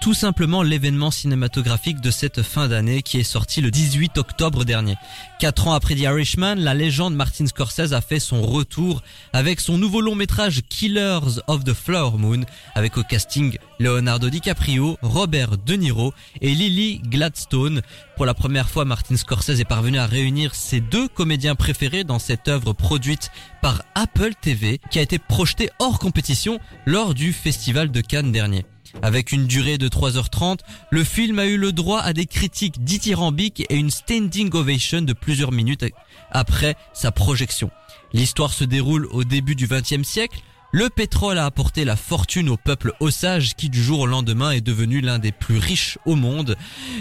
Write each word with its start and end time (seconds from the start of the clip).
tout 0.00 0.14
simplement 0.14 0.62
l'événement 0.62 1.10
cinématographique 1.10 2.00
de 2.00 2.10
cette 2.10 2.42
fin 2.42 2.68
d'année 2.68 3.02
qui 3.02 3.18
est 3.18 3.22
sorti 3.22 3.60
le 3.60 3.70
18 3.70 4.16
octobre 4.16 4.64
dernier. 4.64 4.96
Quatre 5.38 5.68
ans 5.68 5.74
après 5.74 5.94
The 5.94 6.00
Irishman, 6.00 6.54
la 6.54 6.72
légende 6.72 7.14
Martin 7.14 7.46
Scorsese 7.46 7.92
a 7.92 8.00
fait 8.00 8.18
son 8.18 8.40
retour 8.40 9.02
avec 9.34 9.60
son 9.60 9.76
nouveau 9.76 10.00
long 10.00 10.14
métrage 10.14 10.62
Killers 10.68 11.40
of 11.48 11.64
the 11.64 11.74
Flower 11.74 12.16
Moon 12.16 12.40
avec 12.74 12.96
au 12.96 13.02
casting 13.02 13.58
Leonardo 13.78 14.30
DiCaprio, 14.30 14.96
Robert 15.02 15.58
De 15.58 15.74
Niro 15.74 16.14
et 16.40 16.54
Lily 16.54 17.02
Gladstone. 17.04 17.82
Pour 18.16 18.24
la 18.24 18.34
première 18.34 18.70
fois, 18.70 18.86
Martin 18.86 19.16
Scorsese 19.16 19.60
est 19.60 19.64
parvenu 19.64 19.98
à 19.98 20.06
réunir 20.06 20.54
ses 20.54 20.80
deux 20.80 21.08
comédiens 21.08 21.54
préférés 21.54 22.04
dans 22.04 22.18
cette 22.18 22.48
œuvre 22.48 22.72
produite 22.72 23.30
par 23.60 23.82
Apple 23.94 24.32
TV 24.40 24.80
qui 24.90 24.98
a 24.98 25.02
été 25.02 25.18
projetée 25.18 25.70
hors 25.78 25.98
compétition 25.98 26.58
lors 26.86 27.12
du 27.12 27.34
Festival 27.34 27.90
de 27.90 28.00
Cannes 28.00 28.32
dernier. 28.32 28.64
Avec 29.02 29.32
une 29.32 29.46
durée 29.46 29.78
de 29.78 29.88
3h30, 29.88 30.58
le 30.90 31.04
film 31.04 31.38
a 31.38 31.46
eu 31.46 31.56
le 31.56 31.72
droit 31.72 32.00
à 32.00 32.12
des 32.12 32.26
critiques 32.26 32.82
dithyrambiques 32.84 33.64
et 33.68 33.76
une 33.76 33.90
standing 33.90 34.54
ovation 34.54 35.02
de 35.02 35.12
plusieurs 35.12 35.52
minutes 35.52 35.84
après 36.30 36.76
sa 36.92 37.10
projection. 37.10 37.70
L'histoire 38.12 38.52
se 38.52 38.64
déroule 38.64 39.06
au 39.06 39.24
début 39.24 39.54
du 39.54 39.66
XXe 39.66 40.02
siècle. 40.02 40.40
Le 40.72 40.88
pétrole 40.88 41.38
a 41.38 41.46
apporté 41.46 41.84
la 41.84 41.96
fortune 41.96 42.48
au 42.48 42.56
peuple 42.56 42.92
osage 43.00 43.54
qui 43.56 43.70
du 43.70 43.82
jour 43.82 44.00
au 44.00 44.06
lendemain 44.06 44.52
est 44.52 44.60
devenu 44.60 45.00
l'un 45.00 45.18
des 45.18 45.32
plus 45.32 45.58
riches 45.58 45.98
au 46.06 46.14
monde. 46.14 46.56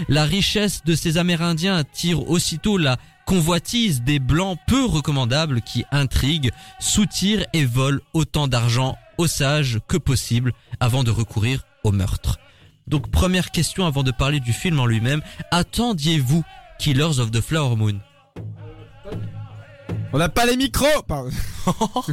La 0.08 0.26
richesse 0.26 0.84
de 0.86 0.96
ces 0.96 1.18
Amérindiens 1.18 1.76
attire 1.76 2.28
aussitôt 2.30 2.78
la 2.78 2.98
convoitise 3.28 4.02
des 4.02 4.18
blancs 4.18 4.58
peu 4.66 4.86
recommandables 4.86 5.62
qui 5.62 5.86
intriguent, 5.92 6.52
soutirent 6.80 7.46
et 7.54 7.66
volent 7.66 8.00
autant 8.14 8.48
d'argent 8.48 8.98
osage 9.20 9.80
que 9.88 9.98
possible 9.98 10.54
avant 10.80 11.04
de 11.04 11.12
recourir 11.12 11.64
au 11.84 11.92
meurtre. 11.92 12.40
Donc 12.88 13.12
première 13.12 13.52
question 13.52 13.86
avant 13.86 14.04
de 14.04 14.12
parler 14.12 14.40
du 14.40 14.54
film 14.54 14.80
en 14.80 14.86
lui-même, 14.86 15.22
attendiez-vous 15.52 16.44
Killers 16.80 17.20
of 17.20 17.32
the 17.32 17.42
Flower 17.42 17.76
Moon? 17.76 18.00
On 20.12 20.18
n'a 20.18 20.30
pas 20.30 20.46
les 20.46 20.58
micros 20.58 21.04
Pardon. 21.08 21.32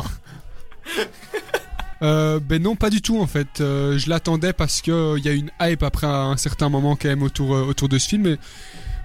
Euh, 2.03 2.41
ben 2.41 2.63
non, 2.63 2.77
pas 2.77 2.91
du 2.91 3.01
tout 3.01 3.19
en 3.21 3.27
fait. 3.27 3.61
Euh, 3.61 3.97
je 3.97 4.11
l'attendais 4.11 4.53
parce 4.53 4.83
que 4.83 5.17
il 5.17 5.25
y 5.25 5.29
a 5.29 5.33
une 5.33 5.51
hype 5.61 5.83
après 5.83 6.07
un 6.07 6.37
certain 6.37 6.69
moment 6.69 6.95
quand 6.95 7.09
même 7.09 7.23
autour 7.23 7.55
euh, 7.55 7.65
autour 7.65 7.89
de 7.89 7.99
ce 7.99 8.09
film. 8.09 8.27
Et 8.27 8.37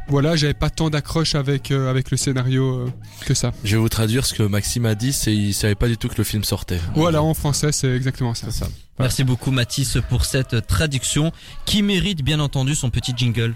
voilà, 0.08 0.36
j'avais 0.36 0.54
pas 0.54 0.70
tant 0.70 0.90
d'accroche 0.90 1.36
avec 1.36 1.72
avec 1.72 2.12
le 2.12 2.18
scénario 2.18 2.92
que 3.26 3.34
ça. 3.34 3.54
Je 3.64 3.76
vais 3.76 3.82
vous 3.82 3.90
traduire 3.90 4.26
ce 4.26 4.34
que 4.34 4.44
Maxime 4.44 4.86
a 4.86 4.96
dit, 4.96 5.14
c'est 5.14 5.34
il 5.34 5.54
savait 5.54 5.76
pas 5.76 5.88
du 5.88 5.98
tout 5.98 6.10
que 6.10 6.18
le 6.18 6.24
film 6.24 6.44
sortait. 6.44 6.80
Voilà, 6.96 7.24
en 7.24 7.34
français, 7.34 7.72
c'est 7.72 7.96
exactement 7.96 8.34
ça. 8.34 8.52
ça. 8.52 8.68
Merci 9.00 9.24
beaucoup 9.24 9.52
Mathis 9.52 9.98
pour 10.10 10.26
cette 10.26 10.68
traduction 10.68 11.32
qui 11.66 11.82
mérite 11.82 12.24
bien 12.24 12.40
entendu 12.40 12.76
son 12.76 12.90
petit 12.90 13.14
jingle. 13.16 13.56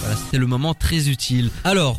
Voilà, 0.00 0.16
c'était 0.16 0.38
le 0.38 0.46
moment 0.46 0.74
très 0.74 1.08
utile. 1.08 1.50
Alors, 1.64 1.98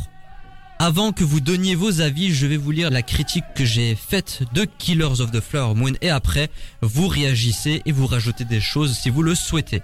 avant 0.78 1.12
que 1.12 1.24
vous 1.24 1.40
donniez 1.40 1.74
vos 1.74 2.02
avis, 2.02 2.34
je 2.34 2.46
vais 2.46 2.58
vous 2.58 2.70
lire 2.70 2.90
la 2.90 3.02
critique 3.02 3.44
que 3.54 3.64
j'ai 3.64 3.96
faite 3.96 4.42
de 4.52 4.66
Killers 4.78 5.20
of 5.20 5.30
the 5.32 5.40
Flower 5.40 5.74
Moon 5.74 5.94
et 6.02 6.10
après, 6.10 6.50
vous 6.82 7.08
réagissez 7.08 7.82
et 7.86 7.92
vous 7.92 8.06
rajoutez 8.06 8.44
des 8.44 8.60
choses 8.60 8.96
si 8.96 9.08
vous 9.08 9.22
le 9.22 9.34
souhaitez. 9.34 9.82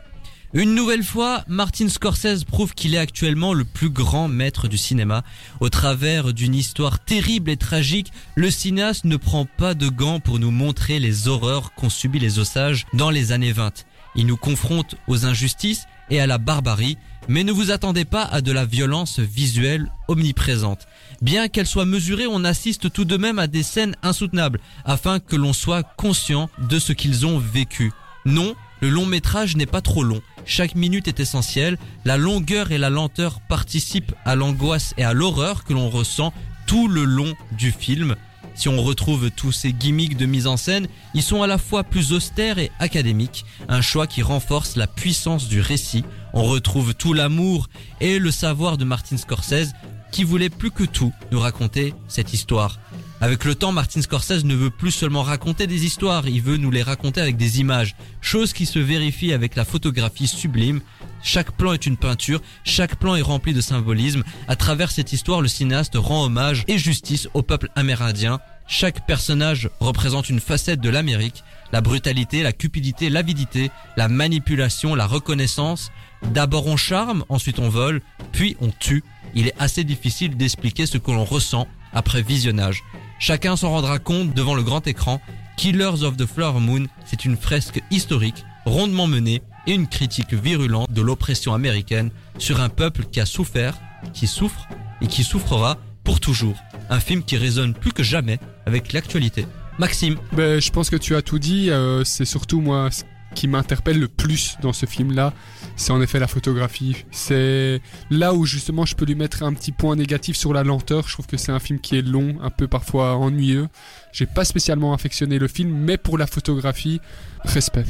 Une 0.55 0.75
nouvelle 0.75 1.03
fois, 1.03 1.45
Martin 1.49 1.89
Scorsese 1.89 2.45
prouve 2.45 2.75
qu'il 2.75 2.95
est 2.95 2.99
actuellement 2.99 3.55
le 3.55 3.65
plus 3.65 3.89
grand 3.89 4.29
maître 4.29 4.69
du 4.69 4.77
cinéma. 4.77 5.25
Au 5.61 5.71
travers 5.71 6.35
d'une 6.35 6.55
histoire 6.55 7.03
terrible 7.03 7.49
et 7.49 7.57
tragique, 7.57 8.13
le 8.35 8.51
cinéaste 8.51 9.07
ne 9.07 9.17
prend 9.17 9.47
pas 9.47 9.73
de 9.73 9.89
gants 9.89 10.21
pour 10.21 10.39
nous 10.39 10.51
montrer 10.51 10.99
les 10.99 11.27
horreurs 11.27 11.73
qu'ont 11.73 11.89
subi 11.89 12.19
les 12.19 12.39
Osages 12.39 12.85
dans 12.93 13.09
les 13.09 13.33
années 13.33 13.53
20. 13.53 13.87
Il 14.15 14.27
nous 14.27 14.37
confronte 14.37 14.95
aux 15.09 15.25
injustices 15.25 15.87
et 16.11 16.21
à 16.21 16.27
la 16.27 16.37
barbarie, 16.37 16.99
mais 17.29 17.45
ne 17.45 17.53
vous 17.53 17.71
attendez 17.71 18.05
pas 18.05 18.25
à 18.25 18.43
de 18.43 18.53
la 18.53 18.67
violence 18.67 19.21
visuelle 19.21 19.91
omniprésente. 20.07 20.87
Bien 21.23 21.49
qu'elle 21.49 21.67
soit 21.67 21.87
mesurée, 21.87 22.27
on 22.27 22.45
assiste 22.45 22.93
tout 22.93 23.07
de 23.07 23.17
même 23.17 23.39
à 23.39 23.47
des 23.47 23.63
scènes 23.63 23.97
insoutenables, 24.03 24.61
afin 24.85 25.19
que 25.19 25.37
l'on 25.37 25.55
soit 25.55 25.83
conscient 25.83 26.51
de 26.59 26.79
ce 26.79 26.93
qu'ils 26.93 27.25
ont 27.25 27.39
vécu. 27.39 27.91
Non, 28.27 28.55
le 28.83 28.91
long 28.91 29.07
métrage 29.07 29.57
n'est 29.57 29.65
pas 29.65 29.81
trop 29.81 30.05
long. 30.05 30.21
Chaque 30.45 30.75
minute 30.75 31.09
est 31.09 31.21
essentielle. 31.21 31.79
La 32.05 32.17
longueur 32.17 32.73
et 32.73 32.79
la 32.79 32.91
lenteur 32.91 33.41
participent 33.49 34.15
à 34.25 34.35
l'angoisse 34.35 34.95
et 34.99 35.05
à 35.05 35.13
l'horreur 35.13 35.65
que 35.65 35.73
l'on 35.73 35.89
ressent 35.89 36.33
tout 36.67 36.89
le 36.89 37.05
long 37.05 37.33
du 37.53 37.71
film. 37.71 38.17
Si 38.55 38.69
on 38.69 38.83
retrouve 38.83 39.31
tous 39.31 39.53
ces 39.53 39.73
gimmicks 39.73 40.17
de 40.17 40.27
mise 40.27 40.47
en 40.47 40.57
scène, 40.57 40.87
ils 41.15 41.23
sont 41.23 41.43
à 41.43 41.47
la 41.47 41.57
fois 41.57 41.85
plus 41.85 42.13
austères 42.13 42.59
et 42.59 42.71
académiques, 42.81 43.47
un 43.69 43.81
choix 43.81 44.07
qui 44.07 44.23
renforce 44.23 44.77
la 44.77 44.87
puissance 44.87 45.49
du 45.49 45.61
récit. 45.61 46.05
On 46.35 46.45
retrouve 46.45 46.95
tout 46.95 47.15
l'amour 47.15 47.69
et 48.01 48.19
le 48.19 48.31
savoir 48.31 48.77
de 48.77 48.85
Martin 48.85 49.17
Scorsese 49.17 49.73
qui 50.13 50.23
voulait 50.23 50.51
plus 50.51 50.71
que 50.71 50.85
tout 50.85 51.13
nous 51.33 51.41
raconter 51.41 51.95
cette 52.07 52.33
histoire. 52.33 52.79
Avec 53.21 53.45
le 53.45 53.55
temps, 53.55 53.73
Martin 53.73 54.03
Scorsese 54.03 54.45
ne 54.45 54.55
veut 54.55 54.71
plus 54.71 54.91
seulement 54.91 55.23
raconter 55.23 55.67
des 55.67 55.85
histoires, 55.85 56.29
il 56.29 56.43
veut 56.43 56.57
nous 56.57 56.73
les 56.73 56.83
raconter 56.83 57.21
avec 57.21 57.37
des 57.37 57.61
images, 57.61 57.95
chose 58.21 58.53
qui 58.53 58.67
se 58.67 58.81
vérifie 58.81 59.33
avec 59.33 59.55
la 59.55 59.65
photographie 59.65 60.27
sublime. 60.27 60.81
Chaque 61.23 61.53
plan 61.53 61.73
est 61.73 61.87
une 61.87 61.97
peinture, 61.97 62.43
chaque 62.65 62.97
plan 62.97 63.15
est 63.15 63.23
rempli 63.23 63.55
de 63.55 63.61
symbolisme. 63.61 64.25
À 64.49 64.57
travers 64.57 64.91
cette 64.91 65.13
histoire, 65.13 65.41
le 65.41 65.47
cinéaste 65.49 65.95
rend 65.95 66.25
hommage 66.25 66.65
et 66.67 66.79
justice 66.79 67.29
au 67.33 67.43
peuple 67.43 67.69
amérindien. 67.77 68.41
Chaque 68.67 69.07
personnage 69.07 69.71
représente 69.79 70.29
une 70.29 70.41
facette 70.41 70.81
de 70.81 70.91
l'Amérique, 70.91 71.45
la 71.73 71.81
brutalité, 71.81 72.43
la 72.43 72.53
cupidité, 72.53 73.09
l'avidité, 73.09 73.71
la 73.97 74.09
manipulation, 74.09 74.97
la 74.97 75.07
reconnaissance. 75.07 75.93
D'abord 76.33 76.67
on 76.67 76.77
charme, 76.77 77.25
ensuite 77.29 77.61
on 77.61 77.69
vole, 77.69 78.03
puis 78.33 78.57
on 78.61 78.71
tue. 78.71 79.05
Il 79.35 79.49
est 79.49 79.55
assez 79.59 79.85
difficile 79.85 80.37
d'expliquer 80.37 80.87
ce 80.87 80.99
que 80.99 81.11
l'on 81.11 81.25
ressent 81.25 81.67
après 81.93 82.23
visionnage. 82.23 82.83
Chacun 83.19 83.57
s'en 83.57 83.71
rendra 83.71 83.99
compte 83.99 84.35
devant 84.35 84.55
le 84.55 84.63
grand 84.63 84.87
écran. 84.87 85.21
Killers 85.57 86.03
of 86.03 86.17
the 86.17 86.27
Flower 86.27 86.61
Moon, 86.61 86.87
c'est 87.05 87.25
une 87.25 87.37
fresque 87.37 87.81
historique, 87.91 88.45
rondement 88.65 89.07
menée, 89.07 89.43
et 89.67 89.75
une 89.75 89.87
critique 89.87 90.35
virulente 90.35 90.91
de 90.91 91.03
l'oppression 91.03 91.55
américaine 91.55 92.11
sur 92.39 92.61
un 92.61 92.69
peuple 92.69 93.05
qui 93.05 93.21
a 93.21 93.27
souffert, 93.27 93.79
qui 94.13 94.27
souffre 94.27 94.67
et 95.01 95.07
qui 95.07 95.23
souffrera 95.23 95.79
pour 96.05 96.19
toujours. 96.19 96.57
Un 96.91 97.01
film 97.01 97.23
qui 97.23 97.37
résonne 97.37 97.75
plus 97.75 97.93
que 97.93 98.03
jamais 98.03 98.41
avec 98.67 98.93
l'actualité. 98.93 99.47
Maxime. 99.79 100.17
Ben, 100.33 100.61
je 100.61 100.71
pense 100.71 100.91
que 100.91 100.97
tu 100.97 101.15
as 101.15 101.23
tout 101.23 101.39
dit. 101.39 101.71
euh, 101.71 102.05
c'est 102.05 102.25
surtout 102.25 102.61
moi 102.61 102.89
qui 103.35 103.49
m'interpelle 103.49 103.99
le 103.99 104.09
plus 104.09 104.57
dans 104.63 104.73
ce 104.73 104.87
film-là, 104.87 105.33
c'est 105.77 105.93
en 105.93 106.01
effet 106.01 106.19
la 106.19 106.27
photographie. 106.27 107.05
C'est 107.11 107.81
là 108.11 108.35
où 108.35 108.47
justement 108.47 108.85
je 108.85 108.95
peux 108.95 109.05
lui 109.05 109.15
mettre 109.15 109.43
un 109.43 109.53
petit 109.53 109.73
point 109.73 109.97
négatif 109.97 110.37
sur 110.37 110.53
la 110.53 110.63
lenteur. 110.63 111.09
Je 111.09 111.15
trouve 111.15 111.27
que 111.27 111.37
c'est 111.37 111.53
un 111.53 111.59
film 111.59 111.81
qui 111.81 111.97
est 111.97 112.03
long, 112.03 112.37
un 112.43 112.51
peu 112.51 112.69
parfois 112.69 113.17
ennuyeux. 113.17 113.69
J'ai 114.13 114.27
pas 114.27 114.45
spécialement 114.45 114.93
affectionné 114.93 115.39
le 115.39 115.49
film, 115.49 115.71
mais 115.71 115.97
pour 115.97 116.19
la 116.19 116.27
photographie, 116.27 117.01
respect. 117.45 117.85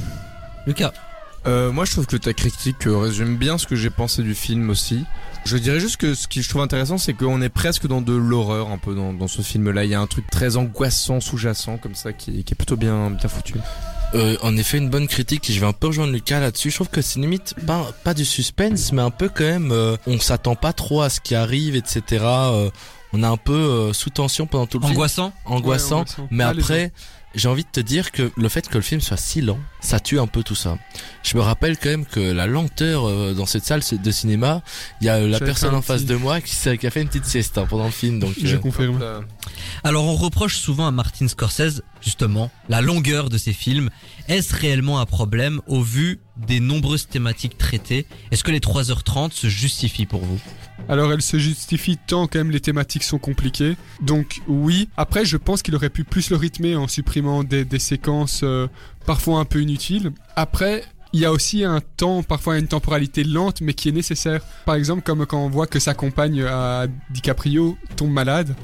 Lucas. 0.67 0.93
Euh, 1.47 1.73
moi, 1.73 1.85
je 1.85 1.91
trouve 1.91 2.07
que 2.07 2.17
ta 2.17 2.33
critique 2.33 2.87
euh, 2.87 2.97
résume 2.97 3.37
bien 3.37 3.59
ce 3.59 3.67
que 3.67 3.75
j'ai 3.75 3.91
pensé 3.91 4.23
du 4.23 4.35
film 4.35 4.71
aussi. 4.71 5.05
Je 5.45 5.57
dirais 5.57 5.81
juste 5.81 5.97
que 5.97 6.15
ce 6.15 6.29
qui 6.29 6.41
je 6.41 6.49
trouve 6.49 6.63
intéressant, 6.63 6.99
c'est 6.99 7.15
qu'on 7.15 7.43
est 7.43 7.49
presque 7.49 7.89
dans 7.89 8.01
de 8.01 8.13
l'horreur 8.13 8.71
un 8.71 8.79
peu 8.79 8.95
dans, 8.95 9.13
dans 9.13 9.27
ce 9.27 9.43
film-là. 9.43 9.85
Il 9.85 9.91
y 9.91 9.95
a 9.95 10.01
un 10.01 10.07
truc 10.07 10.31
très 10.31 10.57
angoissant, 10.57 11.21
sous-jacent 11.21 11.79
comme 11.79 11.97
ça, 11.97 12.13
qui, 12.13 12.45
qui 12.45 12.55
est 12.55 12.57
plutôt 12.57 12.77
bien, 12.77 13.11
bien 13.11 13.29
foutu. 13.29 13.55
Euh, 14.15 14.37
en 14.43 14.57
effet, 14.57 14.79
une 14.79 14.91
bonne 14.91 15.09
critique. 15.09 15.51
Je 15.51 15.59
vais 15.59 15.67
un 15.67 15.73
peu 15.73 15.87
rejoindre 15.89 16.13
Lucas 16.13 16.39
là-dessus. 16.41 16.71
Je 16.71 16.75
trouve 16.77 16.89
que 16.91 17.01
c'est 17.01 17.19
limite 17.21 17.55
pas, 17.67 17.91
pas 18.05 18.13
du 18.15 18.25
suspense, 18.25 18.93
mais 18.93 19.03
un 19.03 19.11
peu 19.11 19.29
quand 19.29 19.45
même. 19.45 19.73
euh, 19.73 19.97
on 20.07 20.19
s'attend 20.21 20.55
pas 20.55 20.73
trop 20.73 21.03
à 21.03 21.09
ce 21.09 21.21
qui 21.21 21.35
arrive, 21.35 21.77
etc. 21.77 22.03
Euh, 22.25 22.71
on 23.15 23.23
est 23.23 23.27
un 23.27 23.37
peu 23.39 23.53
euh, 23.53 23.93
sous 23.93 24.11
tension 24.11 24.47
pendant 24.47 24.67
tout 24.67 24.79
le 24.79 24.83
film. 24.85 24.93
Angoissant 24.97 25.33
Angoissant. 25.45 25.97
Ouais, 25.99 26.01
angoissant. 26.03 26.29
Mais 26.31 26.45
après, 26.45 26.93
j'ai 27.35 27.49
envie 27.49 27.65
de 27.65 27.69
te 27.71 27.81
dire 27.81 28.11
que 28.13 28.31
le 28.37 28.49
fait 28.51 28.69
que 28.69 28.75
le 28.75 28.83
film 28.83 29.01
soit 29.01 29.17
si 29.17 29.41
lent, 29.41 29.59
ça 29.81 29.99
tue 30.01 30.19
un 30.21 30.27
peu 30.27 30.43
tout 30.43 30.55
ça. 30.55 30.77
Je 31.23 31.35
me 31.39 31.43
rappelle 31.43 31.79
quand 31.79 31.89
même 31.89 32.05
que 32.05 32.21
la 32.21 32.47
lenteur 32.47 33.09
euh, 33.09 33.33
dans 33.33 33.47
cette 33.47 33.65
salle 33.65 33.81
de 33.91 34.11
cinéma, 34.11 34.61
il 35.01 35.07
y 35.07 35.11
a 35.11 35.15
euh, 35.17 35.29
la 35.29 35.39
personne 35.47 35.75
en 35.75 35.81
face 35.83 36.03
petit- 36.03 36.09
de 36.09 36.17
moi 36.17 36.43
qui, 36.43 36.55
s'est- 36.55 36.77
qui 36.77 36.87
a 36.87 36.91
fait 36.91 37.01
une 37.01 37.09
petite 37.09 37.25
sieste 37.25 37.57
hein, 37.57 37.67
pendant 37.69 37.87
le 37.87 37.91
film. 37.91 38.19
Donc, 38.19 38.35
Je 38.43 38.57
euh, 38.57 38.59
confirme. 38.59 39.01
Alors 39.85 40.05
on 40.05 40.15
reproche 40.15 40.59
souvent 40.59 40.87
à 40.87 40.93
Martin 40.93 41.27
Scorsese, 41.27 41.83
justement, 42.01 42.53
la 42.69 42.81
longueur 42.81 43.29
de 43.29 43.37
ses 43.37 43.53
films. 43.53 43.91
Est-ce 44.29 44.55
réellement 44.55 45.01
un 45.01 45.07
problème 45.07 45.61
au 45.67 45.83
vu 45.83 46.21
des 46.37 46.61
nombreuses 46.61 47.09
thématiques 47.09 47.59
traitées? 47.59 48.07
Est-ce 48.31 48.45
que 48.45 48.53
les 48.53 48.61
3h30 48.61 49.33
se 49.33 49.49
justifient 49.49 50.07
pour 50.07 50.21
vous? 50.21 50.41
Alors 50.89 51.13
elle 51.13 51.23
se 51.23 51.37
justifie 51.37 51.97
tant 51.97 52.29
quand 52.29 52.39
même 52.39 52.53
les 52.53 52.61
thématiques 52.61 53.03
sont 53.03 53.19
compliquées. 53.19 53.77
Donc 54.01 54.41
oui. 54.47 54.89
Après 54.97 55.25
je 55.25 55.37
pense 55.37 55.63
qu'il 55.63 55.75
aurait 55.75 55.91
pu 55.91 56.05
plus 56.05 56.31
le 56.31 56.37
rythmer 56.37 56.77
en 56.77 56.87
supprimant 56.87 57.43
des, 57.43 57.67
séquences 57.81 58.43
euh, 58.45 58.69
parfois 59.05 59.41
un 59.41 59.45
peu 59.45 59.63
inutiles. 59.63 60.13
Après 60.37 60.85
il 61.13 61.21
y 61.21 61.25
a 61.27 61.33
aussi 61.33 61.65
un 61.65 61.81
temps, 61.81 62.23
parfois 62.23 62.59
une 62.59 62.69
temporalité 62.69 63.23
lente, 63.25 63.61
mais 63.61 63.75
qui 63.75 63.91
est 63.91 63.93
nécessaire. 63.93 64.43
Par 64.65 64.77
exemple, 64.77 65.03
comme 65.03 65.27
quand 65.27 65.45
on 65.45 65.51
voit 65.51 65.67
que 65.67 65.79
sa 65.79 65.93
compagne 65.93 66.43
à 66.43 66.87
DiCaprio 67.11 67.77
tombe 67.97 68.13
malade, 68.13 68.55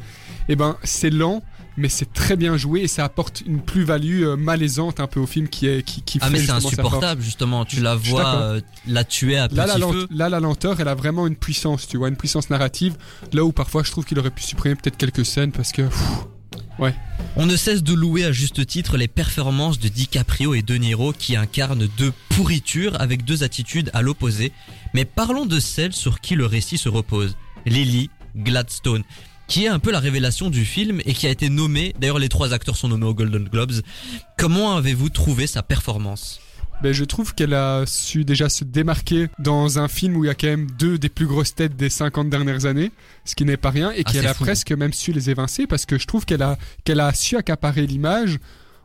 eh 0.49 0.57
ben 0.57 0.77
c'est 0.83 1.11
lent, 1.11 1.43
mais 1.77 1.89
c'est 1.89 2.13
très 2.13 2.37
bien 2.37 2.57
joué 2.57 2.81
et 2.81 2.89
ça 2.89 3.05
apporte 3.05 3.43
une 3.47 3.61
plus-value 3.61 4.23
euh, 4.25 4.37
malaisante 4.37 4.99
un 5.01 5.07
peu 5.07 5.21
au 5.21 5.27
film 5.27 5.49
qui 5.49 5.67
est 5.67 5.83
qui, 5.83 6.03
qui 6.03 6.19
Ah 6.21 6.27
fait 6.27 6.33
mais 6.33 6.39
c'est 6.41 6.51
insupportable 6.51 7.23
justement, 7.23 7.65
tu 7.65 7.81
la 7.81 7.95
vois 7.95 8.35
euh, 8.37 8.61
la 8.87 9.05
tuer 9.05 9.37
à 9.39 9.49
Là 9.49 9.67
la, 9.67 9.75
petit 9.75 9.81
lente- 9.81 9.93
feu. 9.95 10.07
là, 10.11 10.29
la 10.29 10.41
lenteur, 10.41 10.81
elle 10.81 10.89
a 10.89 10.95
vraiment 10.95 11.27
une 11.27 11.37
puissance, 11.37 11.87
tu 11.87 11.97
vois, 11.99 12.09
une 12.09 12.17
puissance 12.17 12.51
narrative. 12.51 12.97
Là 13.33 13.45
où 13.45 13.53
parfois 13.53 13.83
je 13.85 13.91
trouve 13.91 14.05
qu'il 14.05 14.19
aurait 14.19 14.31
pu 14.31 14.43
supprimer 14.43 14.75
peut-être 14.75 14.97
quelques 14.97 15.25
scènes 15.25 15.53
parce 15.53 15.73
que 15.73 15.83
pff, 15.83 16.89
On 17.37 17.47
ne 17.47 17.57
cesse 17.57 17.83
de 17.83 17.93
louer 17.95 18.25
à 18.25 18.33
juste 18.33 18.65
titre 18.67 18.97
les 18.97 19.09
performances 19.09 19.79
de 19.79 19.89
DiCaprio 19.89 20.55
et 20.55 20.63
De 20.63 20.75
Niro 20.77 21.13
qui 21.13 21.37
incarnent 21.37 21.89
deux 21.99 22.13
pourritures 22.31 23.01
avec 23.01 23.25
deux 23.25 23.43
attitudes 23.45 23.91
à 23.95 24.03
l'opposé. 24.03 24.53
Mais 24.95 25.05
parlons 25.05 25.45
de 25.47 25.61
celle 25.61 25.93
sur 25.93 26.21
qui 26.21 26.35
le 26.35 26.47
récit 26.47 26.79
se 26.79 26.89
repose, 26.89 27.37
Lily 27.67 28.11
Gladstone, 28.37 29.03
qui 29.49 29.65
est 29.65 29.69
un 29.69 29.79
peu 29.79 29.91
la 29.91 29.99
révélation 30.01 30.51
du 30.51 30.65
film 30.65 31.01
et 31.05 31.15
qui 31.15 31.27
a 31.27 31.31
été 31.31 31.49
nommée, 31.51 31.95
d'ailleurs 31.99 32.19
les 32.19 32.29
trois 32.29 32.53
acteurs 32.53 32.77
sont 32.77 32.89
nommés 32.89 33.07
aux 33.07 33.15
Golden 33.15 33.45
Globes. 33.45 33.73
Comment 34.37 34.77
avez-vous 34.77 35.09
trouvé 35.09 35.47
sa 35.47 35.63
performance? 35.63 36.41
Ben, 36.83 36.93
je 36.93 37.03
trouve 37.05 37.35
qu'elle 37.35 37.55
a 37.55 37.85
su 37.87 38.25
déjà 38.25 38.49
se 38.49 38.63
démarquer 38.63 39.27
dans 39.41 39.81
un 39.81 39.89
film 39.89 40.17
où 40.17 40.25
il 40.25 40.29
y 40.29 40.31
a 40.31 40.35
quand 40.35 40.47
même 40.47 40.69
deux 40.79 40.97
des 40.97 41.09
plus 41.09 41.27
grosses 41.27 41.53
têtes 41.55 41.77
des 41.77 41.91
50 41.91 42.31
dernières 42.31 42.67
années, 42.67 42.93
ce 43.25 43.35
qui 43.35 43.45
n'est 43.45 43.57
pas 43.57 43.71
rien, 43.71 43.91
et 43.91 44.03
Ah, 44.07 44.13
qu'elle 44.13 44.27
a 44.29 44.35
fou. 44.35 44.45
presque 44.45 44.71
même 44.71 44.93
su 44.93 45.13
les 45.13 45.29
évincer 45.29 45.67
parce 45.67 45.87
que 45.87 45.99
je 45.99 46.07
trouve 46.07 46.25
qu'elle 46.25 46.43
a, 46.43 46.57
qu'elle 46.85 47.01
a 47.01 47.13
su 47.15 47.37
accaparer 47.37 47.85
l'image 47.87 48.39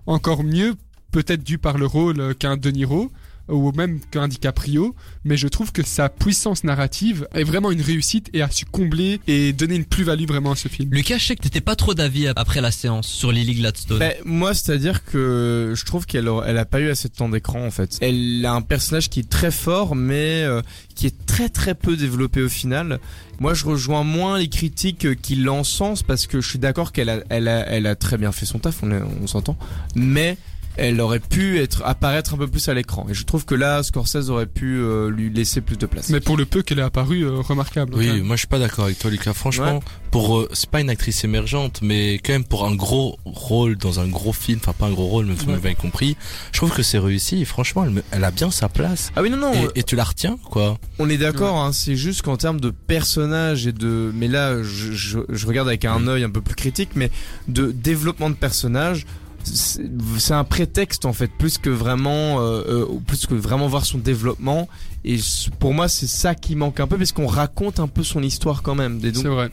encore 0.08 0.44
mieux, 0.44 0.74
peut-être 1.12 1.44
dû 1.44 1.60
par 1.60 1.78
le 1.78 1.86
rôle 1.86 2.20
euh, 2.20 2.34
qu'un 2.34 2.58
De 2.58 2.72
Niro 2.72 3.12
ou 3.50 3.72
même 3.74 4.00
qu'un 4.12 4.28
DiCaprio, 4.28 4.96
mais 5.24 5.38
je 5.38 5.48
trouve 5.48 5.72
que 5.72 5.84
sa 5.84 6.10
puissance 6.10 6.64
narrative 6.64 7.28
est 7.34 7.44
vraiment 7.44 7.72
une 7.72 7.82
réussite 7.82 8.30
et 8.34 8.42
a 8.42 8.50
su 8.50 8.66
combler 8.66 9.20
et 9.28 9.54
donner 9.54 9.76
une 9.76 9.86
plus-value 9.86 10.26
vraiment 10.26 10.52
à 10.52 10.56
ce 10.56 10.68
film. 10.68 10.90
Lucas, 10.92 11.18
je 11.18 11.26
sais 11.26 11.36
que 11.36 11.42
t'étais 11.42 11.62
pas 11.62 11.76
trop 11.76 11.94
d'avis 11.94 12.28
après 12.36 12.62
la 12.62 12.72
séance 12.72 13.08
sur 13.08 13.32
Lily 13.32 13.56
Gladstone. 13.56 14.00
Ben, 14.00 14.14
moi, 14.26 14.54
c'est-à-dire 14.54 15.04
que 15.04 15.74
je 15.76 15.86
trouve 15.86 16.06
qu'elle 16.06 16.28
a, 16.28 16.44
elle 16.46 16.58
a 16.58 16.66
pas 16.66 16.80
eu 16.80 16.90
assez 16.90 17.10
de 17.10 17.14
temps 17.14 17.30
d'écran 17.30 17.66
en 17.66 17.72
fait. 17.72 17.98
Elle 18.02 18.46
a 18.46 18.54
un 18.54 18.62
personnage 18.62 19.10
qui 19.10 19.20
est 19.20 19.30
très 19.30 19.52
fort, 19.52 19.96
mais 19.96 20.44
euh, 20.44 20.62
qui 20.96 21.08
est 21.08 21.26
très 21.26 21.50
très 21.50 21.76
peu 21.76 21.98
développé 21.98 22.42
au 22.42 22.50
final. 22.50 23.00
Moi, 23.40 23.54
je 23.54 23.66
rejoins 23.66 24.04
moins 24.04 24.38
les 24.38 24.48
critiques 24.48 25.20
qui 25.22 25.36
l'encensent 25.36 26.04
parce 26.04 26.28
que 26.28 26.40
je 26.40 26.48
suis 26.48 26.60
d'accord 26.60 26.92
qu'elle 26.92 27.10
a, 27.10 27.20
elle 27.30 27.48
a, 27.48 27.68
elle 27.68 27.88
a 27.88 27.96
très 27.96 28.18
bien 28.18 28.32
fait 28.32 28.46
son 28.46 28.60
taf, 28.60 28.84
on 28.84 29.28
s'entend, 29.28 29.58
mais 29.96 30.38
elle 30.78 31.00
aurait 31.02 31.20
pu 31.20 31.60
être 31.60 31.82
apparaître 31.86 32.34
un 32.34 32.38
peu 32.38 32.48
plus 32.48 32.68
à 32.70 32.74
l'écran. 32.74 33.06
Et 33.10 33.14
je 33.14 33.24
trouve 33.26 33.46
que 33.46 33.56
là, 33.56 33.84
Scorsese 33.84 34.30
aurait 34.30 34.46
pu 34.48 34.78
euh, 34.78 35.10
lui 35.10 35.30
laisser 35.30 35.62
plus 35.62 35.78
de 35.78 35.86
place. 35.86 36.10
Mais 36.10 36.20
pour 36.20 36.38
le 36.38 36.46
peu 36.46 36.62
qu'elle 36.62 36.80
est 36.80 36.84
apparue, 36.84 37.24
euh, 37.24 37.40
remarquable. 37.42 37.94
Oui, 37.96 38.22
moi 38.22 38.36
je 38.36 38.40
suis 38.40 38.48
pas 38.48 38.60
d'accord 38.60 38.86
avec 38.86 39.00
toi 39.00 39.12
Lucas. 39.12 39.34
Franchement, 39.34 39.82
pour 40.12 40.38
euh, 40.38 40.50
c'est 40.54 40.70
pas 40.70 40.82
une 40.82 40.90
actrice 40.90 41.24
émergente, 41.24 41.80
mais 41.82 42.16
quand 42.16 42.34
même 42.34 42.44
pour 42.44 42.66
un 42.66 42.76
gros 42.76 43.18
rôle 43.26 43.76
dans 43.78 44.00
un 44.00 44.08
gros 44.08 44.34
film, 44.34 44.60
enfin 44.62 44.74
pas 44.74 44.86
un 44.88 44.92
gros 44.94 45.08
rôle, 45.08 45.26
mais 45.26 45.34
vous 45.36 45.52
m'avez 45.52 45.76
compris. 45.76 46.18
Je 46.52 46.58
trouve 46.58 46.72
que 46.74 46.84
c'est 46.84 47.00
réussi. 47.00 47.42
Et 47.42 47.46
franchement, 47.46 47.84
elle, 47.86 47.92
me- 47.92 48.04
elle 48.12 48.24
a 48.24 48.32
bien 48.32 48.52
sa 48.52 48.70
place. 48.70 49.12
Ah 49.16 49.22
oui, 49.22 49.30
non, 49.30 49.38
non. 49.38 49.54
Et, 49.54 49.80
et 49.80 49.84
tu 49.84 49.96
la 49.96 50.04
retiens 50.04 50.38
quoi? 50.50 50.78
On 51.00 51.10
est 51.10 51.18
d'accord, 51.18 51.58
hein, 51.64 51.72
c'est 51.74 51.96
juste 51.96 52.22
qu'en 52.22 52.38
termes 52.38 52.60
de 52.60 52.70
personnage 52.72 53.68
et 53.68 53.72
de, 53.72 54.12
mais 54.14 54.28
là, 54.28 54.62
je, 54.64 54.92
je, 54.92 55.20
je 55.30 55.48
regarde 55.48 55.68
avec 55.68 55.86
un 55.86 56.08
œil 56.08 56.24
un 56.24 56.30
peu 56.30 56.42
plus 56.42 56.56
critique, 56.56 56.90
mais 56.96 57.12
de 57.48 57.72
développement 57.72 58.30
de 58.30 58.36
personnage, 58.36 59.06
c'est 59.44 60.34
un 60.34 60.44
prétexte 60.44 61.06
en 61.06 61.14
fait, 61.14 61.28
plus 61.28 61.58
que 61.58 61.70
vraiment, 61.70 62.40
euh, 62.42 62.64
euh, 62.68 62.86
plus 63.06 63.26
que 63.26 63.34
vraiment 63.36 63.68
voir 63.68 63.86
son 63.86 63.98
développement. 63.98 64.68
Et 65.06 65.18
pour 65.60 65.74
moi, 65.74 65.90
c'est 65.90 66.08
ça 66.08 66.34
qui 66.34 66.56
manque 66.56 66.80
un 66.80 66.88
peu, 66.88 66.98
parce 66.98 67.12
qu'on 67.12 67.28
raconte 67.28 67.82
un 67.82 67.88
peu 67.90 68.04
son 68.04 68.24
histoire 68.24 68.62
quand 68.62 68.76
même. 68.76 69.02
C'est 69.02 69.28
vrai. 69.28 69.52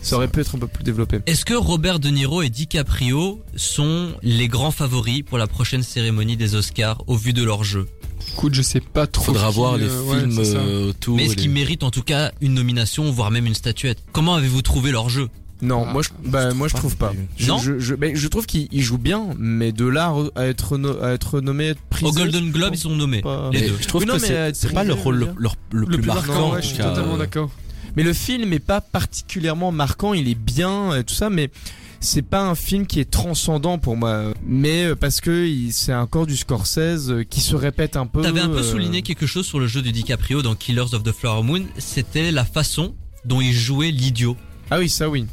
ça 0.00 0.14
aurait 0.16 0.28
pu 0.28 0.40
être 0.40 0.54
un 0.54 0.58
peu 0.58 0.68
plus 0.68 0.84
développé. 0.84 1.18
Est-ce 1.26 1.44
que 1.44 1.54
Robert 1.54 1.98
De 1.98 2.08
Niro 2.08 2.40
et 2.42 2.50
DiCaprio 2.50 3.42
sont 3.56 4.12
les 4.22 4.46
grands 4.46 4.70
favoris 4.70 5.22
pour 5.22 5.38
la 5.38 5.48
prochaine 5.48 5.82
cérémonie 5.82 6.36
des 6.36 6.54
Oscars 6.54 7.02
au 7.08 7.16
vu 7.16 7.32
de 7.32 7.42
leur 7.42 7.64
jeu? 7.64 7.88
Écoute, 8.32 8.54
je 8.54 8.62
sais 8.62 8.80
pas 8.80 9.08
trop. 9.08 9.24
Faudra 9.24 9.48
qui, 9.48 9.54
voir 9.56 9.76
les 9.76 9.88
euh, 9.88 10.02
ouais, 10.04 10.20
films 10.20 10.88
autour. 10.88 11.16
Mais 11.16 11.24
est-ce 11.24 11.32
et 11.32 11.36
qu'ils 11.36 11.48
les- 11.48 11.54
méritent 11.54 11.82
en 11.82 11.90
tout 11.90 12.04
cas 12.04 12.30
une 12.40 12.54
nomination, 12.54 13.10
voire 13.10 13.32
même 13.32 13.46
une 13.46 13.54
statuette? 13.54 13.98
Comment 14.12 14.36
avez-vous 14.36 14.62
trouvé 14.62 14.92
leur 14.92 15.08
jeu? 15.08 15.28
Non, 15.62 15.84
Ah, 15.88 15.92
moi 15.92 16.02
je, 16.02 16.08
bah, 16.28 16.52
moi 16.54 16.66
je 16.68 16.74
trouve 16.74 16.96
pas. 16.96 17.12
Je, 17.36 17.46
Non 17.48 17.58
je, 17.58 17.78
je, 17.78 17.94
mais 17.94 18.16
je 18.16 18.26
trouve 18.28 18.46
qu'il 18.46 18.66
il 18.72 18.82
joue 18.82 18.98
bien, 18.98 19.28
mais 19.38 19.70
de 19.72 19.86
là 19.86 20.12
à 20.34 20.46
être, 20.46 20.76
no- 20.76 21.00
à 21.00 21.12
être 21.12 21.40
nommé, 21.40 21.66
être 21.68 21.80
prisé, 21.88 22.06
Au 22.08 22.12
Golden 22.12 22.50
Globe, 22.50 22.74
ils 22.74 22.78
sont 22.78 22.96
nommés. 22.96 23.20
pas- 23.22 23.48
Les 23.52 23.60
Mais 23.60 23.68
deux. 23.68 23.76
Je 23.80 23.86
trouve 23.86 24.02
Oui, 24.02 24.08
non, 24.08 24.14
que 24.14 24.20
c'est- 24.20 24.32
euh, 24.36 24.50
pas 24.74 24.82
le 24.82 24.90
Prisé, 24.90 25.02
rôle 25.04 25.18
le, 25.20 25.26
le- 25.38 25.48
le 25.70 25.80
Le 25.80 25.86
plus 25.86 25.96
plus 25.98 26.06
marquant. 26.08 26.26
marquant, 26.32 26.52
ouais, 26.54 26.62
je 26.62 26.66
suis 26.66 26.76
totalement 26.78 27.14
euh, 27.14 27.18
d'accord. 27.18 27.50
Mais 27.96 28.02
le 28.02 28.12
film 28.12 28.52
est 28.52 28.58
pas 28.58 28.80
particulièrement 28.80 29.70
marquant, 29.70 30.14
il 30.14 30.28
est 30.28 30.34
bien 30.34 30.96
et 30.96 31.04
tout 31.04 31.14
ça, 31.14 31.30
mais 31.30 31.50
c'est 32.00 32.22
pas 32.22 32.42
un 32.42 32.56
film 32.56 32.86
qui 32.86 32.98
est 32.98 33.08
transcendant 33.08 33.78
pour 33.78 33.96
moi. 33.96 34.32
Mais 34.44 34.86
euh, 34.86 34.96
parce 34.96 35.20
que 35.20 35.48
c'est 35.70 35.94
encore 35.94 36.26
du 36.26 36.36
Scorsese 36.36 37.10
euh, 37.10 37.22
qui 37.22 37.40
se 37.40 37.54
répète 37.54 37.96
un 37.96 38.06
peu. 38.06 38.22
T'avais 38.22 38.40
un 38.40 38.48
peu 38.48 38.58
euh, 38.58 38.62
souligné 38.64 39.02
quelque 39.02 39.26
chose 39.26 39.46
sur 39.46 39.60
le 39.60 39.68
jeu 39.68 39.80
de 39.82 39.90
DiCaprio 39.90 40.42
dans 40.42 40.56
Killers 40.56 40.92
of 40.94 41.04
the 41.04 41.12
Flower 41.12 41.44
Moon, 41.44 41.62
c'était 41.78 42.32
la 42.32 42.44
façon 42.44 42.96
dont 43.24 43.40
il 43.40 43.52
jouait 43.52 43.92
l'idiot. 43.92 44.36
Ah 44.70 44.78
oui, 44.78 44.88
ça 44.88 45.08
oui. 45.08 45.26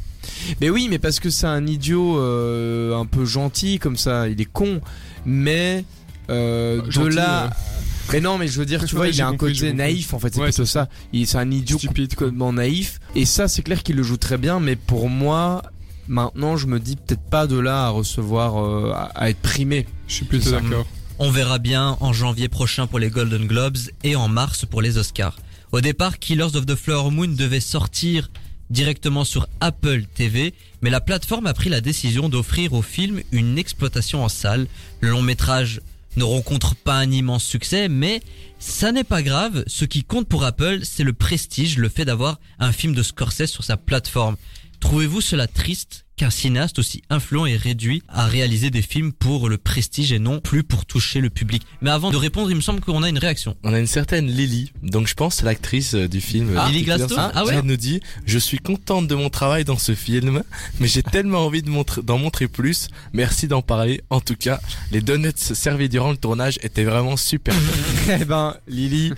Mais 0.60 0.70
oui, 0.70 0.88
mais 0.90 0.98
parce 0.98 1.20
que 1.20 1.30
c'est 1.30 1.46
un 1.46 1.66
idiot 1.66 2.18
euh, 2.18 2.98
un 2.98 3.06
peu 3.06 3.24
gentil 3.24 3.78
comme 3.78 3.96
ça, 3.96 4.28
il 4.28 4.40
est 4.40 4.44
con, 4.50 4.80
mais 5.24 5.84
euh, 6.30 6.82
de 6.82 6.90
Gentil, 6.90 7.16
là. 7.16 7.44
ouais. 7.46 7.50
Mais 8.12 8.20
non, 8.20 8.38
mais 8.38 8.48
je 8.48 8.58
veux 8.58 8.66
dire, 8.66 8.84
tu 8.84 8.94
Ouais, 8.96 8.98
vois, 9.02 9.08
il 9.08 9.20
a 9.22 9.26
un 9.28 9.30
compris, 9.32 9.52
côté 9.54 9.66
compris. 9.68 9.74
naïf 9.76 10.14
en 10.14 10.18
fait, 10.18 10.34
c'est 10.34 10.40
Ouais, 10.40 10.46
plutôt 10.48 10.64
c'est 10.64 10.72
ça. 10.72 10.88
Il 11.12 11.26
c'est 11.26 11.38
un 11.38 11.50
idiot 11.50 11.78
Stupide, 11.78 12.14
quoi. 12.14 12.26
complètement 12.26 12.52
naïf. 12.52 12.98
Et 13.14 13.24
ça, 13.24 13.46
c'est 13.48 13.62
clair 13.62 13.82
qu'il 13.82 13.96
le 13.96 14.02
joue 14.02 14.16
très 14.16 14.36
bien, 14.38 14.58
mais 14.60 14.74
pour 14.76 15.08
moi, 15.08 15.62
maintenant, 16.08 16.56
je 16.56 16.66
me 16.66 16.80
dis 16.80 16.96
peut-être 16.96 17.22
pas 17.22 17.46
de 17.46 17.56
là 17.58 17.86
à 17.86 17.88
recevoir, 17.90 18.64
euh, 18.64 18.92
à, 18.92 19.04
à 19.14 19.30
être 19.30 19.38
primé. 19.40 19.86
Je 20.08 20.14
suis 20.14 20.24
plutôt 20.24 20.50
ça. 20.50 20.60
d'accord. 20.60 20.86
On 21.20 21.30
verra 21.30 21.58
bien 21.58 21.96
en 22.00 22.12
janvier 22.12 22.48
prochain 22.48 22.86
pour 22.86 22.98
les 22.98 23.10
Golden 23.10 23.46
Globes 23.46 23.76
et 24.02 24.16
en 24.16 24.26
mars 24.28 24.64
pour 24.66 24.82
les 24.82 24.98
Oscars. 24.98 25.38
Au 25.70 25.80
départ, 25.80 26.18
Killers 26.18 26.56
of 26.56 26.66
the 26.66 26.74
Flower 26.74 27.10
Moon 27.12 27.28
devait 27.28 27.60
sortir 27.60 28.30
directement 28.70 29.24
sur 29.24 29.48
Apple 29.60 30.04
TV, 30.14 30.54
mais 30.80 30.90
la 30.90 31.00
plateforme 31.00 31.46
a 31.46 31.54
pris 31.54 31.68
la 31.68 31.80
décision 31.80 32.28
d'offrir 32.28 32.72
au 32.72 32.82
film 32.82 33.20
une 33.32 33.58
exploitation 33.58 34.24
en 34.24 34.28
salle. 34.28 34.66
Le 35.00 35.10
long 35.10 35.22
métrage 35.22 35.80
ne 36.16 36.24
rencontre 36.24 36.74
pas 36.74 36.94
un 36.94 37.10
immense 37.10 37.44
succès, 37.44 37.88
mais 37.88 38.22
ça 38.58 38.92
n'est 38.92 39.04
pas 39.04 39.22
grave. 39.22 39.64
Ce 39.66 39.84
qui 39.84 40.04
compte 40.04 40.28
pour 40.28 40.44
Apple, 40.44 40.80
c'est 40.82 41.04
le 41.04 41.12
prestige, 41.12 41.78
le 41.78 41.88
fait 41.88 42.04
d'avoir 42.04 42.38
un 42.58 42.72
film 42.72 42.94
de 42.94 43.02
Scorsese 43.02 43.46
sur 43.46 43.64
sa 43.64 43.76
plateforme. 43.76 44.36
Trouvez-vous 44.80 45.20
cela 45.20 45.46
triste 45.46 46.06
qu'un 46.20 46.28
cinéaste 46.28 46.78
aussi 46.78 47.00
influent 47.08 47.46
est 47.46 47.56
réduit 47.56 48.02
à 48.06 48.26
réaliser 48.26 48.68
des 48.68 48.82
films 48.82 49.10
pour 49.10 49.48
le 49.48 49.56
prestige 49.56 50.12
et 50.12 50.18
non 50.18 50.38
plus 50.38 50.62
pour 50.62 50.84
toucher 50.84 51.22
le 51.22 51.30
public 51.30 51.62
Mais 51.80 51.88
avant 51.88 52.10
de 52.10 52.16
répondre, 52.18 52.50
il 52.50 52.56
me 52.56 52.60
semble 52.60 52.80
qu'on 52.80 53.02
a 53.02 53.08
une 53.08 53.16
réaction. 53.16 53.56
On 53.64 53.72
a 53.72 53.78
une 53.78 53.86
certaine 53.86 54.26
Lily, 54.26 54.70
donc 54.82 55.06
je 55.06 55.14
pense 55.14 55.40
l'actrice 55.40 55.94
euh, 55.94 56.08
du 56.08 56.20
film. 56.20 56.54
Ah, 56.58 56.66
euh, 56.66 56.68
Lily. 56.72 56.82
Gladstone 56.82 57.30
Ah 57.34 57.46
ouais 57.46 57.54
Elle 57.54 57.64
nous 57.64 57.78
dit 57.78 58.02
Je 58.26 58.36
suis 58.36 58.58
contente 58.58 59.08
de 59.08 59.14
mon 59.14 59.30
travail 59.30 59.64
dans 59.64 59.78
ce 59.78 59.94
film, 59.94 60.42
mais 60.78 60.88
j'ai 60.88 61.02
tellement 61.02 61.46
envie 61.46 61.62
de 61.62 61.70
montrer- 61.70 62.02
d'en 62.02 62.18
montrer 62.18 62.48
plus. 62.48 62.88
Merci 63.14 63.48
d'en 63.48 63.62
parler. 63.62 64.02
En 64.10 64.20
tout 64.20 64.36
cas, 64.36 64.60
les 64.92 65.00
donuts 65.00 65.32
servis 65.34 65.88
durant 65.88 66.10
le 66.10 66.18
tournage 66.18 66.58
étaient 66.62 66.84
vraiment 66.84 67.16
super. 67.16 67.54
eh 68.20 68.26
ben, 68.26 68.56
Lily, 68.68 69.14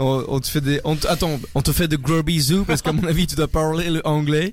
on, 0.00 0.24
on 0.26 0.40
te 0.40 0.48
fait 0.48 0.60
des, 0.60 0.80
on 0.82 0.96
te- 0.96 1.06
attends, 1.06 1.38
on 1.54 1.62
te 1.62 1.70
fait 1.70 1.86
de 1.86 1.94
gros 1.94 2.24
bisous 2.24 2.64
parce 2.64 2.82
qu'à 2.82 2.90
mon 2.90 3.04
avis, 3.06 3.28
tu 3.28 3.36
dois 3.36 3.46
parler 3.46 3.88
le 3.88 4.04
anglais. 4.04 4.52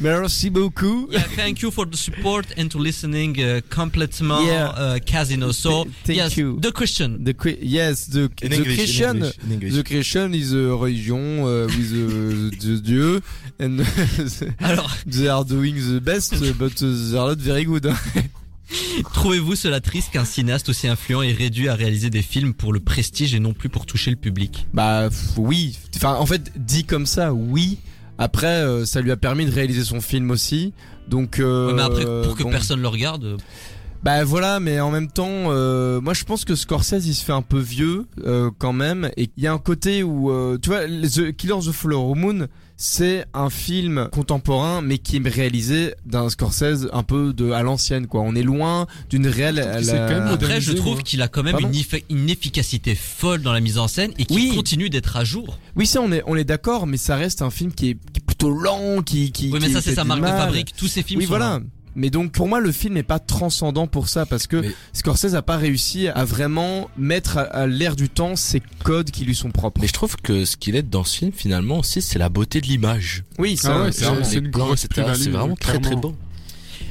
Merci 0.00 0.48
beaucoup. 0.48 1.08
Yeah, 1.10 1.20
thank 1.36 1.60
you 1.60 1.70
for 1.70 1.84
the 1.84 1.96
support 1.96 2.46
and 2.56 2.68
to 2.70 2.78
listening 2.78 3.36
uh, 3.38 3.60
complètement 3.68 4.46
Yeah. 4.46 4.70
uh, 4.70 4.98
Casino. 5.04 5.52
So, 5.52 5.84
Thank 6.04 6.16
yes, 6.16 6.36
you. 6.38 6.58
the 6.58 6.72
question. 6.72 7.22
The, 7.22 7.34
yes, 7.60 8.06
the, 8.08 8.30
In 8.42 8.48
the 8.50 8.56
English, 8.56 8.68
in 8.70 8.76
Christian, 8.76 9.16
English, 9.16 9.38
in 9.44 9.52
English. 9.52 9.74
the 9.74 9.82
Christian 9.84 10.34
is 10.34 10.52
a 10.54 10.74
religion 10.74 11.40
uh, 11.40 11.66
with 11.66 11.92
uh, 11.92 12.56
the 12.60 12.80
Dieu, 12.82 13.20
and 13.58 13.80
Alors, 14.60 14.90
they 15.06 15.28
are 15.28 15.44
doing 15.44 15.74
the 15.74 16.00
best, 16.00 16.32
but 16.58 16.82
uh, 16.82 16.86
they 17.10 17.18
are 17.18 17.28
not 17.28 17.38
very 17.38 17.64
good. 17.66 17.86
trouvez-vous 19.12 19.56
cela 19.56 19.80
triste 19.80 20.10
qu'un 20.12 20.24
cinéaste 20.24 20.68
aussi 20.68 20.88
influent 20.88 21.22
est 21.22 21.32
réduit 21.32 21.68
à 21.68 21.74
réaliser 21.74 22.08
des 22.08 22.22
films 22.22 22.54
pour 22.54 22.72
le 22.72 22.80
prestige 22.80 23.34
et 23.34 23.40
non 23.40 23.52
plus 23.52 23.68
pour 23.68 23.84
toucher 23.84 24.10
le 24.10 24.16
public? 24.16 24.66
Bah 24.72 25.08
oui. 25.36 25.76
Enfin, 25.96 26.14
en 26.14 26.24
fait, 26.24 26.52
dit 26.56 26.84
comme 26.84 27.04
ça, 27.06 27.34
oui. 27.34 27.78
Après, 28.20 28.46
euh, 28.46 28.84
ça 28.84 29.00
lui 29.00 29.10
a 29.10 29.16
permis 29.16 29.46
de 29.46 29.50
réaliser 29.50 29.82
son 29.82 30.00
film 30.02 30.30
aussi. 30.30 30.74
Donc, 31.08 31.38
euh, 31.40 31.68
Ouais, 31.68 31.72
mais 31.74 31.82
après, 31.82 32.04
pour 32.04 32.36
que 32.36 32.42
bon. 32.42 32.50
personne 32.50 32.82
le 32.82 32.88
regarde, 32.88 33.24
euh, 33.24 33.36
Bah 34.02 34.24
voilà, 34.24 34.60
mais 34.60 34.80
en 34.80 34.90
même 34.90 35.10
temps, 35.10 35.28
euh, 35.28 36.00
moi 36.00 36.14
je 36.14 36.24
pense 36.24 36.46
que 36.46 36.54
Scorsese 36.54 37.04
il 37.06 37.14
se 37.14 37.22
fait 37.22 37.32
un 37.34 37.42
peu 37.42 37.58
vieux 37.58 38.06
euh, 38.24 38.50
quand 38.58 38.72
même, 38.72 39.10
et 39.18 39.28
il 39.36 39.42
y 39.44 39.46
a 39.46 39.52
un 39.52 39.58
côté 39.58 40.02
où, 40.02 40.30
euh, 40.30 40.56
tu 40.60 40.70
vois, 40.70 40.86
The 40.86 41.32
Killers 41.36 41.52
of 41.52 41.66
the 41.66 41.72
Flower 41.72 42.14
Moon, 42.14 42.46
c'est 42.78 43.26
un 43.34 43.50
film 43.50 44.08
contemporain, 44.10 44.80
mais 44.80 44.96
qui 44.96 45.18
est 45.18 45.28
réalisé 45.28 45.92
d'un 46.06 46.30
Scorsese 46.30 46.88
un 46.94 47.02
peu 47.02 47.34
de 47.34 47.50
à 47.50 47.62
l'ancienne, 47.62 48.06
quoi. 48.06 48.22
On 48.22 48.34
est 48.34 48.42
loin 48.42 48.86
d'une 49.10 49.26
réelle. 49.26 49.56
la- 49.56 49.82
quand 49.82 50.14
même 50.14 50.28
après, 50.28 50.62
je 50.62 50.72
trouve 50.72 51.02
qu'il 51.02 51.20
a 51.20 51.28
quand 51.28 51.42
même 51.42 51.58
une, 51.60 51.72
effi- 51.72 52.04
une 52.08 52.30
efficacité 52.30 52.94
folle 52.94 53.42
dans 53.42 53.52
la 53.52 53.60
mise 53.60 53.76
en 53.76 53.86
scène 53.86 54.12
et 54.16 54.24
qui 54.24 54.34
Oui. 54.34 54.52
continue 54.56 54.88
d'être 54.88 55.18
à 55.18 55.24
jour. 55.24 55.58
Oui, 55.76 55.84
ça 55.84 56.00
on 56.00 56.10
est 56.10 56.22
on 56.26 56.36
est 56.36 56.44
d'accord, 56.44 56.86
mais 56.86 56.96
ça 56.96 57.16
reste 57.16 57.42
un 57.42 57.50
film 57.50 57.70
qui 57.74 57.90
est, 57.90 57.94
qui 57.96 58.20
est 58.20 58.24
plutôt 58.24 58.48
lent, 58.50 59.02
qui 59.02 59.30
qui. 59.30 59.50
Oui, 59.52 59.58
mais 59.60 59.66
qui 59.66 59.74
ça, 59.74 59.82
c'est 59.82 59.94
sa 59.94 60.04
marque 60.04 60.20
de 60.20 60.24
mal. 60.24 60.38
fabrique. 60.38 60.72
Tous 60.74 60.88
ses 60.88 61.02
films 61.02 61.18
Oui, 61.18 61.26
sont 61.26 61.32
voilà. 61.32 61.58
là. 61.58 61.60
Mais 61.96 62.10
donc 62.10 62.32
pour 62.32 62.46
moi 62.48 62.60
le 62.60 62.70
film 62.72 62.94
n'est 62.94 63.02
pas 63.02 63.18
transcendant 63.18 63.86
pour 63.86 64.08
ça 64.08 64.26
parce 64.26 64.46
que 64.46 64.56
Mais- 64.56 64.70
Scorsese 64.92 65.34
a 65.34 65.42
pas 65.42 65.56
réussi 65.56 66.08
à 66.08 66.24
vraiment 66.24 66.88
mettre 66.96 67.38
à, 67.38 67.42
à 67.42 67.66
l'air 67.66 67.96
du 67.96 68.08
temps 68.08 68.36
ces 68.36 68.62
codes 68.84 69.10
qui 69.10 69.24
lui 69.24 69.34
sont 69.34 69.50
propres. 69.50 69.80
Mais 69.80 69.88
je 69.88 69.92
trouve 69.92 70.16
que 70.16 70.44
ce 70.44 70.56
qu'il 70.56 70.76
est 70.76 70.82
dans 70.82 71.04
ce 71.04 71.18
film 71.18 71.32
finalement 71.32 71.80
aussi, 71.80 72.00
c'est 72.02 72.18
la 72.18 72.28
beauté 72.28 72.60
de 72.60 72.66
l'image. 72.66 73.24
Oui, 73.38 73.56
ça, 73.56 73.74
Ah 73.74 73.82
ouais, 73.84 73.92
c'est 73.92 73.98
c'est 74.00 74.04
vraiment- 74.06 74.24
c'est 74.24 74.34
C'est 75.54 75.60
très 75.60 75.78
très 75.80 75.96
beau. 75.96 76.14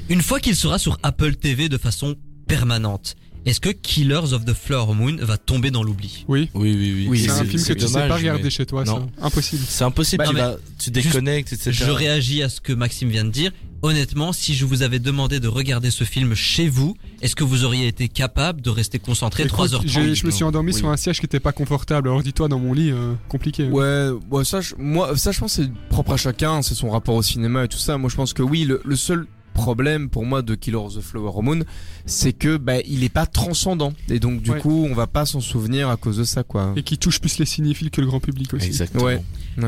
Une 0.10 0.22
fois 0.22 0.40
qu'il 0.40 0.56
sera 0.56 0.80
sur 0.80 0.98
Apple 1.04 1.36
TV 1.36 1.70
de 1.70 1.78
façon 1.78 2.16
permanente, 2.48 3.16
est-ce 3.46 3.60
que 3.60 3.70
Killers 3.70 4.34
of 4.34 4.44
the 4.44 4.54
Flower 4.54 4.94
Moon 4.96 5.16
va 5.22 5.38
tomber 5.38 5.72
dans 5.72 5.84
l'oubli? 5.84 6.26
Oui. 6.28 6.50
Oui, 6.56 6.74
oui, 6.76 6.94
oui. 6.98 7.08
Oui, 7.10 7.20
c'est 7.20 7.30
un 7.30 7.36
c'est- 7.36 7.46
film 7.46 7.54
que 7.54 7.60
c'est 7.60 7.76
tu 7.76 7.82
sais 7.82 7.86
dommage, 7.94 8.10
pas 8.10 8.16
regarder 8.18 8.44
mais- 8.44 8.50
chez 8.50 8.66
toi, 8.66 8.84
Non. 8.84 9.08
ça. 9.20 9.26
Impossible. 9.28 9.64
C'est 9.68 9.84
impossible, 9.84 10.24
Bah, 10.24 10.30
tu, 10.30 10.36
mais 10.36 10.42
vas, 10.42 10.56
tu 10.78 10.92
déconnectes, 10.92 11.54
etc. 11.54 11.72
Je 11.72 11.90
réagis 11.92 12.44
à 12.44 12.50
ce 12.50 12.60
que 12.60 12.74
Maxime 12.74 13.10
vient 13.10 13.24
de 13.26 13.30
dire. 13.32 13.52
Honnêtement, 13.82 14.34
si 14.34 14.54
je 14.56 14.66
vous 14.66 14.82
avais 14.84 15.00
demandé 15.00 15.40
de 15.40 15.48
regarder 15.48 15.90
ce 15.90 16.04
film 16.04 16.36
chez 16.36 16.68
vous, 16.68 16.96
est-ce 17.22 17.36
que 17.36 17.44
vous 17.46 17.64
auriez 17.64 17.88
été 17.88 18.10
capable 18.10 18.62
de 18.62 18.70
rester 18.70 19.00
concentré 19.00 19.44
Écoute, 19.44 19.54
3h30 19.70 19.88
j'ai- 19.88 20.16
Je 20.16 20.26
me 20.26 20.32
suis 20.32 20.44
endormi 20.44 20.74
Oui. 20.74 20.78
sur 20.78 20.90
un 20.90 20.98
siège 20.98 21.20
qui 21.20 21.26
était 21.26 21.40
pas 21.40 21.54
confortable. 21.54 22.10
Alors 22.10 22.22
dis-toi, 22.22 22.50
dans 22.50 22.60
mon 22.60 22.74
lit, 22.74 22.92
euh, 22.92 23.14
compliqué. 23.30 23.68
Ouais, 23.70 24.10
ouais, 24.32 24.44
ça, 24.44 24.60
je, 24.60 24.76
moi, 24.78 25.16
ça, 25.18 25.32
je 25.32 25.40
pense, 25.40 25.56
que 25.56 25.64
c'est 25.64 25.72
propre 25.90 26.14
à 26.14 26.18
chacun, 26.18 26.62
c'est 26.62 26.76
son 26.76 26.90
rapport 26.90 27.16
au 27.16 27.24
cinéma 27.24 27.64
et 27.64 27.68
tout 27.70 27.78
ça. 27.78 27.98
Moi, 27.98 28.10
je 28.10 28.16
pense 28.18 28.34
que 28.34 28.44
oui, 28.44 28.66
le, 28.66 28.82
le 28.84 28.96
seul 28.98 29.28
problème 29.54 30.10
pour 30.10 30.26
moi 30.26 30.42
de 30.42 30.56
Killer 30.56 30.78
of 30.78 30.96
the 30.96 31.02
Flower 31.02 31.42
Moon, 31.42 31.60
c'est 32.06 32.34
que 32.34 32.58
bah, 32.58 32.80
il 32.86 33.04
est 33.04 33.10
pas 33.10 33.26
transcendant 33.26 33.92
et 34.10 34.20
donc 34.20 34.42
du 34.42 34.52
Ouais. 34.52 34.60
coup, 34.60 34.88
on 34.90 34.94
va 34.94 35.08
pas 35.08 35.26
s'en 35.26 35.42
souvenir 35.42 35.90
à 35.90 35.98
cause 35.98 36.18
de 36.18 36.24
ça, 36.24 36.44
quoi. 36.44 36.74
Et 36.78 36.84
qui 36.84 36.98
touche 36.98 37.20
plus 37.20 37.40
les 37.40 37.46
cinéphiles 37.46 37.90
que 37.92 38.00
le 38.02 38.08
grand 38.08 38.20
public 38.20 38.54
aussi. 38.54 38.68
Exactement. 38.68 39.04
Ouais. 39.06 39.22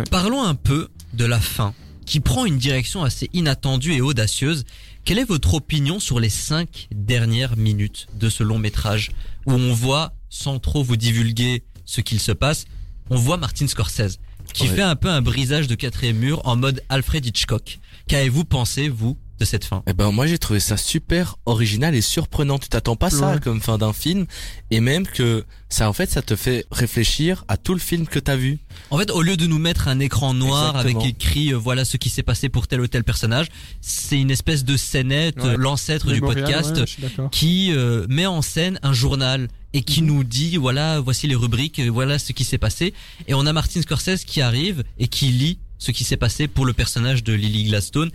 Parlons 0.10 0.44
un 0.44 0.56
peu 0.56 0.88
de 1.14 1.26
la 1.26 1.40
fin, 1.40 1.74
qui 2.12 2.20
prend 2.20 2.46
une 2.46 2.58
direction 2.58 3.06
assez 3.06 3.30
inattendue 3.32 3.94
et 3.94 4.02
audacieuse. 4.02 4.66
Quelle 5.06 5.18
est 5.18 5.24
votre 5.24 5.54
opinion 5.54 5.98
sur 6.02 6.20
les 6.20 6.28
cinq 6.28 6.90
dernières 6.94 7.56
minutes 7.56 8.08
de 8.20 8.28
ce 8.28 8.44
long 8.44 8.60
métrage, 8.60 9.12
où 9.46 9.54
on 9.54 9.72
voit, 9.74 10.12
sans 10.30 10.60
trop 10.60 10.84
vous 10.84 10.98
divulguer 10.98 11.64
ce 11.86 12.02
qu'il 12.02 12.20
se 12.20 12.34
passe, 12.34 12.66
on 13.10 13.16
voit 13.16 13.38
Martin 13.38 13.66
Scorsese, 13.66 14.20
qui 14.54 14.64
Ouais. 14.68 14.76
fait 14.76 14.82
un 14.82 14.98
peu 14.98 15.08
un 15.10 15.22
brisage 15.22 15.68
de 15.68 15.76
quatrième 15.76 16.18
mur 16.18 16.42
en 16.44 16.58
mode 16.58 16.84
Alfred 16.90 17.26
Hitchcock. 17.26 17.80
Qu'avez-vous 18.10 18.44
pensé, 18.44 18.90
vous, 18.90 19.18
de 19.42 19.46
cette 19.46 19.66
fin 19.66 19.82
Eh 19.88 19.94
ben 19.94 20.12
moi 20.12 20.28
j'ai 20.28 20.38
trouvé 20.38 20.60
ça 20.60 20.78
super 20.78 21.36
original 21.46 21.96
et 21.96 22.02
surprenant. 22.02 22.60
Tu 22.60 22.70
t'attends 22.70 22.96
pas 22.96 23.10
ça 23.10 23.38
comme 23.40 23.60
fin 23.60 23.78
d'un 23.78 23.92
film 23.94 24.26
et 24.70 24.80
même 24.80 25.06
que 25.08 25.44
ça 25.68 25.90
en 25.90 25.94
fait 25.94 26.10
ça 26.10 26.22
te 26.22 26.36
fait 26.36 26.66
réfléchir 26.72 27.44
à 27.48 27.58
tout 27.58 27.74
le 27.74 27.80
film 27.80 28.06
que 28.08 28.20
t'as 28.20 28.36
vu. 28.36 28.60
En 28.92 28.98
fait, 29.00 29.10
au 29.10 29.22
lieu 29.22 29.38
de 29.38 29.48
nous 29.48 29.58
mettre 29.60 29.88
un 29.88 30.00
écran 30.00 30.34
noir 30.34 30.76
Exactement. 30.78 31.02
avec 31.02 31.14
écrit 31.16 31.54
euh, 31.54 31.58
voilà 31.58 31.86
ce 31.86 31.98
qui 31.98 32.10
s'est 32.10 32.24
passé 32.24 32.50
pour 32.50 32.68
tel 32.68 32.82
ou 32.82 32.88
tel 32.88 33.04
personnage, 33.04 33.48
c'est 33.82 34.20
une 34.20 34.32
espèce 34.32 34.64
de 34.64 34.78
scénette, 34.78 35.38
Ouais. 35.42 35.50
euh, 35.50 35.58
l'ancêtre 35.58 36.12
du 36.12 36.22
podcast, 36.22 36.78
ouais, 36.78 37.26
qui 37.32 37.72
euh, 37.74 38.06
met 38.10 38.26
en 38.28 38.42
scène 38.44 38.80
un 38.84 38.94
journal 38.94 39.48
et 39.74 39.82
qui 39.82 40.02
Mhm. 40.02 40.08
nous 40.08 40.24
dit 40.24 40.58
voilà 40.58 41.00
voici 41.00 41.28
les 41.28 41.36
rubriques, 41.36 41.80
voilà 41.80 42.20
ce 42.20 42.32
qui 42.34 42.44
s'est 42.44 42.58
passé. 42.60 42.94
Et 43.28 43.34
on 43.34 43.46
a 43.48 43.54
Martin 43.54 43.82
Scorsese 43.82 44.24
qui 44.26 44.42
arrive 44.42 44.84
et 45.00 45.08
qui 45.08 45.28
lit 45.28 45.58
ce 45.80 45.90
qui 45.92 46.04
s'est 46.04 46.18
passé 46.18 46.48
pour 46.48 46.66
le 46.68 46.74
personnage 46.74 47.24
de 47.24 47.34
Lily 47.34 47.64
Gladstone. 47.70 48.12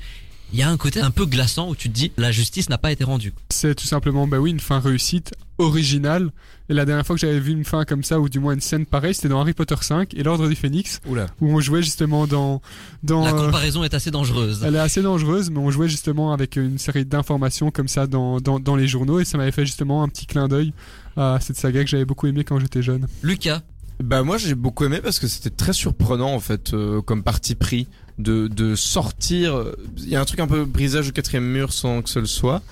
Il 0.52 0.58
y 0.58 0.62
a 0.62 0.70
un 0.70 0.76
côté 0.76 1.00
un 1.00 1.10
peu 1.10 1.26
glaçant 1.26 1.68
où 1.68 1.74
tu 1.76 1.88
te 1.88 1.94
dis 1.94 2.12
la 2.16 2.30
justice 2.30 2.68
n'a 2.68 2.78
pas 2.78 2.92
été 2.92 3.04
rendue. 3.04 3.34
C'est 3.50 3.74
tout 3.74 3.86
simplement, 3.86 4.26
bah 4.26 4.38
oui, 4.38 4.50
une 4.50 4.60
fin 4.60 4.78
réussite, 4.78 5.34
originale. 5.58 6.30
Et 6.68 6.74
la 6.74 6.84
dernière 6.84 7.06
fois 7.06 7.14
que 7.16 7.20
j'avais 7.20 7.40
vu 7.40 7.52
une 7.52 7.64
fin 7.64 7.84
comme 7.84 8.02
ça, 8.02 8.20
ou 8.20 8.28
du 8.28 8.38
moins 8.40 8.54
une 8.54 8.60
scène 8.60 8.86
pareille, 8.86 9.14
c'était 9.14 9.28
dans 9.28 9.40
Harry 9.40 9.52
Potter 9.54 9.74
5 9.80 10.14
et 10.14 10.22
l'Ordre 10.22 10.48
du 10.48 10.54
Phénix, 10.56 11.00
Oula. 11.06 11.26
où 11.40 11.48
on 11.50 11.60
jouait 11.60 11.82
justement 11.82 12.26
dans... 12.26 12.60
dans 13.02 13.24
La 13.24 13.34
euh, 13.34 13.46
comparaison 13.46 13.84
est 13.84 13.94
assez 13.94 14.10
dangereuse. 14.10 14.62
Elle 14.64 14.76
est 14.76 14.80
assez 14.80 15.02
dangereuse, 15.02 15.50
mais 15.50 15.58
on 15.58 15.70
jouait 15.70 15.88
justement 15.88 16.32
avec 16.32 16.56
une 16.56 16.78
série 16.78 17.04
d'informations 17.04 17.70
comme 17.70 17.88
ça 17.88 18.06
dans, 18.06 18.40
dans, 18.40 18.58
dans 18.60 18.76
les 18.76 18.88
journaux 18.88 19.20
et 19.20 19.24
ça 19.24 19.38
m'avait 19.38 19.52
fait 19.52 19.66
justement 19.66 20.02
un 20.02 20.08
petit 20.08 20.26
clin 20.26 20.48
d'œil 20.48 20.72
à 21.16 21.38
cette 21.40 21.56
saga 21.56 21.82
que 21.84 21.90
j'avais 21.90 22.04
beaucoup 22.04 22.26
aimé 22.26 22.44
quand 22.44 22.58
j'étais 22.60 22.82
jeune. 22.82 23.06
Lucas, 23.22 23.62
Bah 24.02 24.22
moi 24.22 24.36
j'ai 24.38 24.54
beaucoup 24.54 24.84
aimé 24.84 25.00
parce 25.02 25.18
que 25.18 25.26
c'était 25.28 25.50
très 25.50 25.72
surprenant 25.72 26.32
en 26.34 26.40
fait 26.40 26.74
euh, 26.74 27.00
comme 27.00 27.22
parti 27.22 27.54
pris 27.54 27.86
de, 28.18 28.48
de 28.48 28.74
sortir. 28.74 29.64
Il 29.98 30.08
y 30.08 30.16
a 30.16 30.20
un 30.20 30.24
truc 30.24 30.40
un 30.40 30.46
peu 30.46 30.64
brisage 30.64 31.08
au 31.08 31.12
quatrième 31.12 31.44
mur 31.46 31.72
sans 31.72 32.02
que 32.02 32.08
ce 32.10 32.18
le 32.18 32.26
soit. 32.26 32.62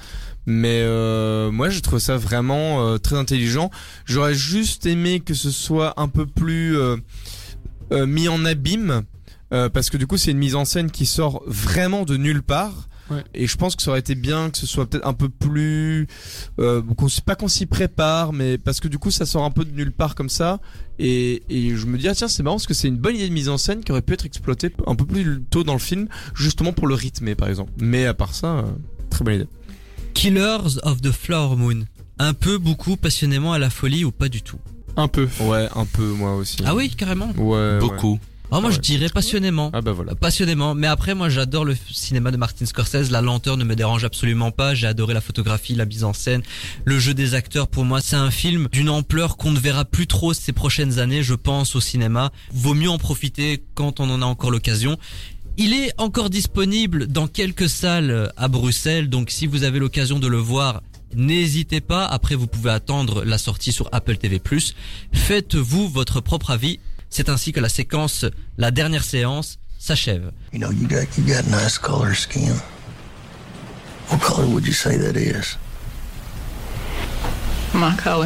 Mais 0.47 0.83
euh, 0.83 1.51
moi 1.51 1.71
j'ai 1.71 1.81
trouvé 1.81 2.01
ça 2.01 2.17
vraiment 2.19 2.87
euh, 2.87 2.99
très 2.99 3.17
intelligent. 3.17 3.71
J'aurais 4.05 4.35
juste 4.35 4.85
aimé 4.85 5.21
que 5.21 5.33
ce 5.33 5.51
soit 5.51 5.95
un 5.99 6.09
peu 6.09 6.27
plus 6.27 6.77
euh, 6.77 6.97
euh, 7.93 8.07
mis 8.07 8.29
en 8.29 8.45
abîme. 8.45 9.05
euh, 9.53 9.69
parce 9.69 9.89
que 9.89 9.97
du 9.97 10.07
coup 10.07 10.17
c'est 10.19 10.33
une 10.33 10.39
mise 10.39 10.55
en 10.55 10.65
scène 10.65 10.91
qui 10.91 11.07
sort 11.07 11.43
vraiment 11.47 12.05
de 12.05 12.17
nulle 12.17 12.43
part. 12.43 12.89
Ouais. 13.11 13.23
Et 13.35 13.47
je 13.47 13.57
pense 13.57 13.77
que 13.77 13.83
ça 13.83 13.91
aurait 13.91 14.01
été 14.01 14.15
bien 14.15 14.51
que 14.51 14.57
ce 14.57 14.67
soit 14.67 14.89
peut-être 14.89 15.07
un 15.07 15.13
peu 15.13 15.29
plus, 15.29 16.07
euh, 16.59 16.83
pas 17.27 17.35
qu'on 17.35 17.49
s'y 17.49 17.67
prépare, 17.67 18.33
mais 18.33 18.57
parce 18.57 18.81
que 18.81 18.89
du 18.89 18.99
coup 18.99 19.11
ça 19.11 19.27
sort 19.27 19.45
un 19.45 19.51
peu 19.51 19.65
de 19.65 19.73
nulle 19.73 19.93
part 19.93 20.15
comme 20.15 20.31
ça. 20.31 20.61
Et, 20.99 21.43
et 21.51 21.77
je 21.77 21.87
me 21.87 21.99
dis 21.99 22.09
ah 22.09 22.15
tiens 22.15 22.29
c'est 22.29 22.43
marrant 22.43 22.57
parce 22.57 22.67
que 22.67 22.75
c'est 22.75 22.89
une 22.89 22.97
bonne 22.97 23.17
idée 23.17 23.29
de 23.29 23.35
mise 23.35 23.49
en 23.49 23.59
scène 23.59 23.85
qui 23.85 23.93
aurait 23.93 24.03
pu 24.03 24.15
être 24.15 24.25
exploitée 24.27 24.71
un 24.87 24.95
peu 24.95 25.05
plus 25.05 25.43
tôt 25.51 25.65
dans 25.65 25.75
le 25.75 25.79
film, 25.79 26.09
justement 26.35 26.73
pour 26.73 26.87
le 26.87 26.95
rythmer 26.95 27.35
par 27.35 27.49
exemple. 27.49 27.73
Mais 27.79 28.07
à 28.07 28.15
part 28.15 28.35
ça, 28.35 28.59
euh, 28.59 28.63
très 29.11 29.25
bonne 29.25 29.35
idée. 29.35 29.49
Killers 30.15 30.79
of 30.83 31.03
the 31.03 31.11
Flower 31.11 31.57
Moon. 31.57 31.85
Un 32.19 32.33
peu, 32.33 32.59
beaucoup, 32.59 32.97
passionnément 32.97 33.53
à 33.53 33.59
la 33.59 33.71
folie 33.71 34.05
ou 34.05 34.13
pas 34.13 34.29
du 34.29 34.41
tout? 34.41 34.61
Un 34.97 35.09
peu. 35.09 35.29
Ouais 35.41 35.69
un 35.75 35.85
peu 35.85 36.07
moi 36.13 36.37
aussi. 36.37 36.59
Ah 36.65 36.75
oui, 36.75 36.89
carrément. 36.89 37.31
Ouais. 37.37 37.79
ouais. 37.81 38.19
Ah, 38.51 38.61
moi, 38.61 38.71
je 38.71 38.79
dirais 38.79 39.09
passionnément. 39.09 39.71
Ah 39.73 39.81
bah 39.81 39.93
voilà. 39.93 40.15
Passionnément. 40.15 40.75
Mais 40.75 40.87
après, 40.87 41.15
moi, 41.15 41.29
j'adore 41.29 41.65
le 41.65 41.77
cinéma 41.91 42.31
de 42.31 42.37
Martin 42.37 42.67
Scorsese. 42.67 43.11
La 43.11 43.21
lenteur 43.21 43.57
ne 43.57 43.65
me 43.65 43.75
dérange 43.75 44.05
absolument 44.05 44.51
pas. 44.51 44.75
J'ai 44.75 44.87
adoré 44.87 45.15
la 45.15 45.21
photographie, 45.21 45.75
la 45.75 45.87
mise 45.87 46.05
en 46.05 46.13
scène, 46.13 46.43
le 46.85 46.99
jeu 46.99 47.15
des 47.15 47.35
acteurs. 47.35 47.67
Pour 47.69 47.85
moi, 47.85 48.01
c'est 48.01 48.17
un 48.17 48.31
film 48.31 48.69
d'une 48.71 48.91
ampleur 48.91 49.37
qu'on 49.37 49.51
ne 49.51 49.59
verra 49.59 49.85
plus 49.85 50.07
trop 50.07 50.35
ces 50.35 50.53
prochaines 50.53 50.99
années, 50.99 51.23
je 51.23 51.35
pense, 51.35 51.75
au 51.75 51.81
cinéma. 51.81 52.31
Vaut 52.53 52.75
mieux 52.75 52.91
en 52.91 52.99
profiter 52.99 53.65
quand 53.75 53.99
on 53.99 54.09
en 54.11 54.23
a 54.23 54.27
encore 54.27 54.51
l'occasion. 54.51 54.99
Il 55.57 55.73
est 55.73 55.93
encore 55.99 56.31
disponible 56.31 57.07
dans 57.07 57.29
quelques 57.29 57.69
salles 57.69 58.33
à 58.37 58.49
Bruxelles, 58.49 59.09
donc 59.09 59.31
si 59.31 59.47
vous 59.47 59.63
avez 59.63 59.79
l'occasion 59.79 60.19
de 60.19 60.27
le 60.27 60.37
voir, 60.37 60.83
n'hésitez 61.15 61.81
pas. 61.81 62.05
Après, 62.07 62.35
vous 62.35 62.49
pouvez 62.49 62.71
attendre 62.71 63.25
la 63.25 63.39
sortie 63.39 63.71
sur 63.73 63.89
Apple 63.93 64.17
TV+. 64.17 64.41
Faites-vous 65.13 65.89
votre 65.89 66.21
propre 66.21 66.51
avis. 66.51 66.81
C'est 67.17 67.29
ainsi 67.29 67.53
que 67.53 67.61
la 67.61 67.69
séquence, 67.69 68.27
la 68.59 68.73
dernière 68.73 69.05
séance, 69.05 69.61
s'achève. 69.79 70.33
You 70.53 70.59
know, 70.59 70.73
you 70.73 70.89
got 70.89 71.07
you 71.17 71.23
got 71.25 71.47
nice 71.49 71.79
color 71.79 72.13
skin. 72.13 72.57
What 74.09 74.21
color 74.21 74.49
would 74.49 74.67
you 74.67 74.73
say 74.73 74.97
that 74.99 75.17
is? 75.17 75.57
My 77.73 77.95
color. 77.97 78.23